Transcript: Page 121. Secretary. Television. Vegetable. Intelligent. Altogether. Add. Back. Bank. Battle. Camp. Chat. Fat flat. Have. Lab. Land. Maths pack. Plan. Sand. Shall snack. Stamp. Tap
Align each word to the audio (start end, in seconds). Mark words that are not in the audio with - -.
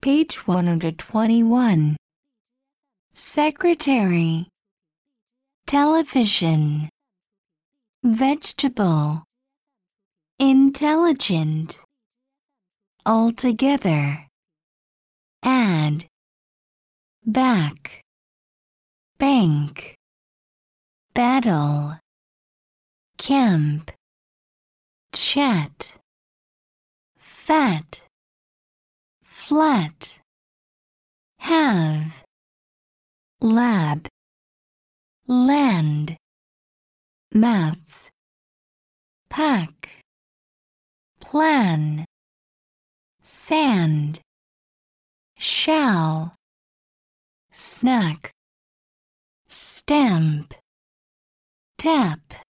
Page 0.00 0.46
121. 0.46 1.96
Secretary. 3.12 4.46
Television. 5.66 6.88
Vegetable. 8.04 9.24
Intelligent. 10.38 11.80
Altogether. 13.04 14.24
Add. 15.42 16.06
Back. 17.26 18.00
Bank. 19.18 19.96
Battle. 21.12 21.98
Camp. 23.16 23.90
Chat. 25.12 25.98
Fat 27.18 28.07
flat. 29.48 30.20
Have. 31.38 32.22
Lab. 33.40 34.06
Land. 35.26 36.18
Maths 37.32 38.10
pack. 39.30 40.02
Plan. 41.20 42.04
Sand. 43.22 44.20
Shall 45.38 46.34
snack. 47.50 48.30
Stamp. 49.48 50.52
Tap 51.78 52.44